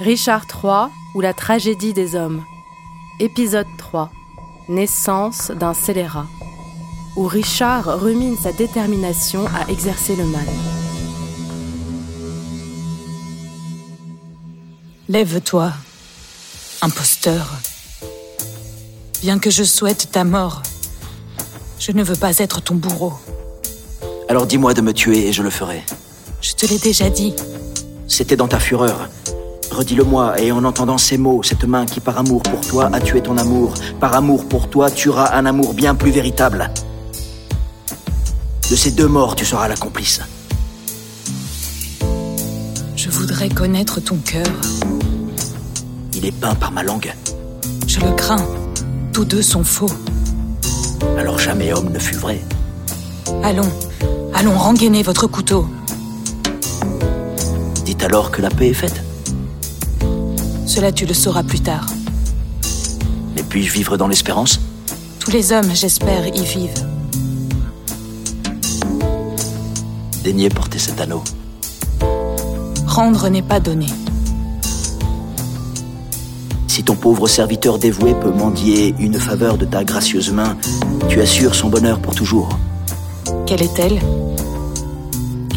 [0.00, 2.44] Richard III ou la tragédie des hommes.
[3.18, 4.10] Épisode 3.
[4.68, 6.26] Naissance d'un scélérat.
[7.16, 10.44] Où Richard rumine sa détermination à exercer le mal.
[15.08, 15.72] Lève-toi,
[16.82, 17.54] imposteur.
[19.22, 20.62] Bien que je souhaite ta mort,
[21.78, 23.14] je ne veux pas être ton bourreau.
[24.28, 25.82] Alors dis-moi de me tuer et je le ferai.
[26.42, 27.32] Je te l'ai déjà dit.
[28.08, 29.08] C'était dans ta fureur.
[29.70, 33.20] Redis-le-moi, et en entendant ces mots, cette main qui par amour pour toi a tué
[33.20, 36.70] ton amour, par amour pour toi tuera un amour bien plus véritable.
[38.70, 40.20] De ces deux morts, tu seras la complice.
[42.96, 44.46] Je voudrais connaître ton cœur.
[46.14, 47.14] Il est peint par ma langue.
[47.86, 48.44] Je le crains.
[49.12, 49.90] Tous deux sont faux.
[51.16, 52.40] Alors jamais homme ne fut vrai.
[53.42, 53.70] Allons,
[54.34, 55.68] allons rengainer votre couteau.
[57.84, 59.05] Dites alors que la paix est faite.
[60.66, 61.86] Cela tu le sauras plus tard.
[63.34, 64.60] Mais puis-je vivre dans l'espérance?
[65.20, 66.86] Tous les hommes, j'espère, y vivent.
[70.24, 71.22] Daignez porter cet anneau.
[72.86, 73.86] Rendre n'est pas donné.
[76.66, 80.56] Si ton pauvre serviteur dévoué peut mendier une faveur de ta gracieuse main,
[81.08, 82.58] tu assures son bonheur pour toujours.
[83.46, 84.00] Quelle est-elle?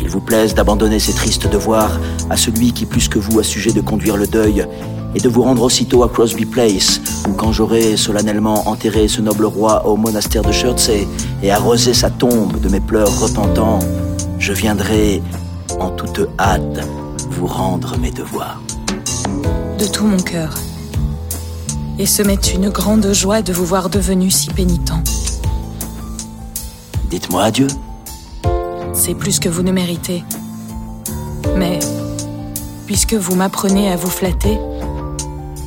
[0.10, 2.00] Vous plaise d'abandonner ces tristes devoirs
[2.32, 4.66] à celui qui plus que vous a sujet de conduire le deuil
[5.14, 9.46] et de vous rendre aussitôt à Crosby Place, où quand j'aurai solennellement enterré ce noble
[9.46, 11.08] roi au monastère de Chertsey
[11.44, 13.78] et arrosé sa tombe de mes pleurs repentants,
[14.40, 15.22] je viendrai
[15.80, 16.80] en toute hâte
[17.30, 18.60] vous rendre mes devoirs.
[19.78, 20.56] De tout mon cœur.
[22.00, 24.94] Et ce m'est une grande joie de vous voir devenu si pénitent.
[27.12, 27.68] Dites-moi adieu.
[29.00, 30.25] C'est plus que vous ne méritez.
[31.55, 31.80] Mais,
[32.86, 34.59] puisque vous m'apprenez à vous flatter,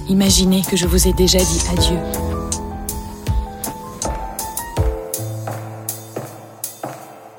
[0.07, 1.99] imaginez que je vous ai déjà dit adieu.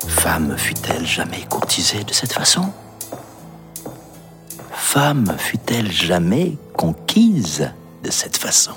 [0.08, 2.72] Femme fut-elle jamais courtisée de cette façon?
[4.72, 7.70] Femme fut-elle jamais conquise
[8.02, 8.74] de cette façon?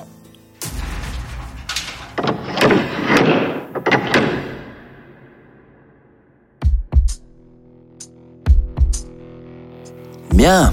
[10.37, 10.71] Bien.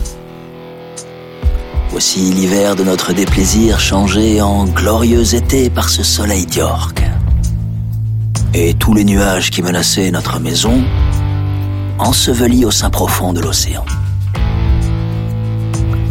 [1.88, 7.02] Voici l'hiver de notre déplaisir changé en glorieux été par ce soleil d'York.
[8.52, 10.84] Et tous les nuages qui menaçaient notre maison
[11.98, 13.86] ensevelis au sein profond de l'océan.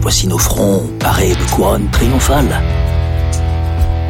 [0.02, 2.60] Voici nos fronts parés de couronnes triomphales,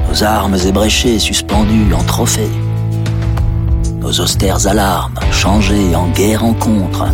[0.10, 2.56] nos armes ébréchées suspendues en trophées,
[4.00, 7.08] nos austères alarmes changées en guerre rencontre,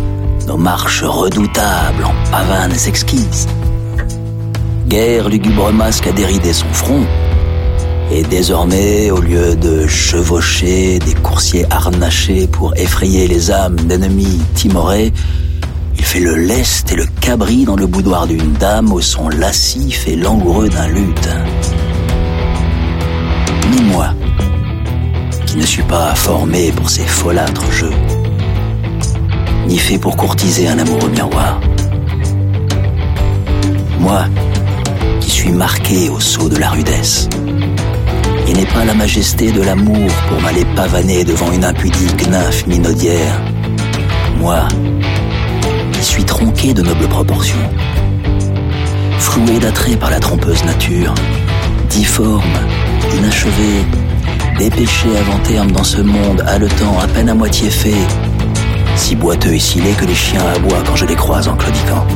[0.50, 3.46] nos marches redoutables en pavanes exquises.
[4.88, 7.06] Guerre lugubre masque a déridé son front,
[8.10, 15.12] et désormais, au lieu de chevaucher des coursiers harnachés pour effrayer les âmes d'ennemis timorés,
[15.96, 20.08] il fait le lest et le cabri dans le boudoir d'une dame au son lascif
[20.08, 21.28] et langoureux d'un luth.
[23.70, 24.08] Ni moi,
[25.46, 27.94] qui ne suis pas formé pour ces folâtres jeux,
[29.70, 31.60] ni fait pour courtiser un amoureux miroir.
[34.00, 34.24] Moi,
[35.20, 37.28] qui suis marqué au sceau de la rudesse,
[38.48, 43.40] et n'ai pas la majesté de l'amour pour m'aller pavaner devant une impudique nymphe minaudière.
[44.40, 44.66] Moi,
[45.92, 47.70] qui suis tronqué de nobles proportions,
[49.20, 51.14] floué d'attrait par la trompeuse nature,
[51.88, 52.58] difforme,
[53.16, 53.84] inachevé,
[54.58, 58.06] dépêché avant terme dans ce monde haletant à peine à moitié fait,
[59.00, 62.06] si boiteux et si laid que les chiens aboient quand je les croise en claudiquant.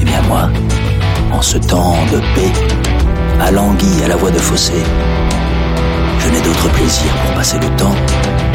[0.00, 0.48] Eh bien moi,
[1.32, 2.52] en ce temps de paix,
[3.40, 4.72] alangui à la voix de fossé,
[6.18, 7.94] je n'ai d'autre plaisir pour passer le temps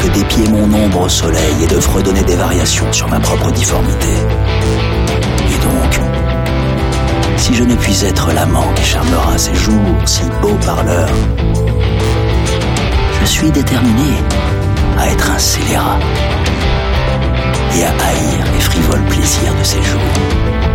[0.00, 4.12] que d'épier mon ombre au soleil et de fredonner des variations sur ma propre difformité.
[5.48, 6.00] Et donc,
[7.36, 11.08] si je ne puis être l'amant qui charmera ces jours si beaux parleurs,
[13.20, 14.10] je suis déterminé
[14.98, 15.98] à être un scélérat
[17.76, 20.71] et à haïr les frivoles plaisirs de ces jours.